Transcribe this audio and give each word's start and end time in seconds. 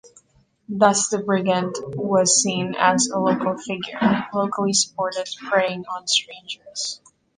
Thus 0.67 1.09
the 1.09 1.19
brigand 1.19 1.75
was 1.93 2.41
seen 2.41 2.73
as 2.75 3.05
a 3.09 3.19
local 3.19 3.55
figure, 3.55 4.25
locally 4.33 4.73
supported, 4.73 5.27
preying 5.47 5.85
on 5.85 6.07
strangers. 6.07 6.99